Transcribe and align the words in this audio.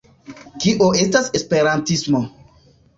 Kio 0.63 0.87
estas 1.03 1.31
esperantismo? 1.43 2.27